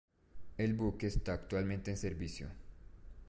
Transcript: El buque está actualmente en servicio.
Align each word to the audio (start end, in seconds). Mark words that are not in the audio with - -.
El 0.57 0.73
buque 0.73 1.05
está 1.05 1.33
actualmente 1.33 1.91
en 1.91 1.97
servicio. 1.97 2.47